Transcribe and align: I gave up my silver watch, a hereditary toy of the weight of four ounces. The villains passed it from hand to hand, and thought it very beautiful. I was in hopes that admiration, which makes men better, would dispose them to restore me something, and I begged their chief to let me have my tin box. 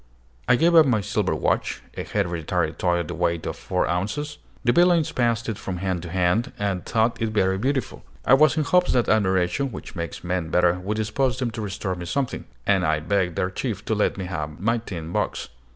I 0.47 0.55
gave 0.55 0.73
up 0.73 0.87
my 0.87 0.99
silver 0.99 1.35
watch, 1.35 1.83
a 1.95 2.03
hereditary 2.03 2.71
toy 2.73 2.97
of 2.97 3.07
the 3.07 3.13
weight 3.13 3.45
of 3.45 3.55
four 3.55 3.85
ounces. 3.87 4.39
The 4.63 4.71
villains 4.71 5.11
passed 5.11 5.47
it 5.47 5.59
from 5.59 5.77
hand 5.77 6.01
to 6.01 6.09
hand, 6.09 6.53
and 6.57 6.83
thought 6.83 7.21
it 7.21 7.29
very 7.29 7.59
beautiful. 7.59 8.03
I 8.25 8.33
was 8.33 8.57
in 8.57 8.63
hopes 8.63 8.93
that 8.93 9.07
admiration, 9.07 9.71
which 9.71 9.95
makes 9.95 10.23
men 10.23 10.49
better, 10.49 10.79
would 10.79 10.97
dispose 10.97 11.37
them 11.37 11.51
to 11.51 11.61
restore 11.61 11.93
me 11.93 12.05
something, 12.07 12.45
and 12.65 12.83
I 12.83 12.99
begged 12.99 13.35
their 13.35 13.51
chief 13.51 13.85
to 13.85 13.93
let 13.93 14.17
me 14.17 14.25
have 14.25 14.59
my 14.59 14.79
tin 14.79 15.11
box. 15.11 15.49